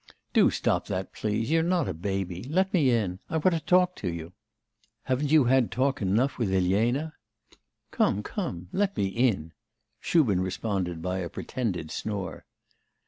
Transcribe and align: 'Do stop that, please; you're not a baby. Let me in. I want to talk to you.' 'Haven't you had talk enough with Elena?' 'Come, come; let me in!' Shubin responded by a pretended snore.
'Do 0.33 0.49
stop 0.49 0.87
that, 0.87 1.13
please; 1.13 1.51
you're 1.51 1.61
not 1.61 1.87
a 1.87 1.93
baby. 1.93 2.41
Let 2.49 2.73
me 2.73 2.89
in. 2.89 3.19
I 3.29 3.37
want 3.37 3.53
to 3.53 3.59
talk 3.59 3.95
to 3.97 4.11
you.' 4.11 4.33
'Haven't 5.03 5.31
you 5.31 5.43
had 5.43 5.71
talk 5.71 6.01
enough 6.01 6.39
with 6.39 6.51
Elena?' 6.51 7.13
'Come, 7.91 8.23
come; 8.23 8.67
let 8.71 8.97
me 8.97 9.05
in!' 9.09 9.53
Shubin 9.99 10.41
responded 10.41 11.03
by 11.03 11.19
a 11.19 11.29
pretended 11.29 11.91
snore. 11.91 12.45